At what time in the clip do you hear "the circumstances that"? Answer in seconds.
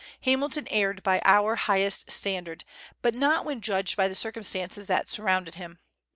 4.07-5.11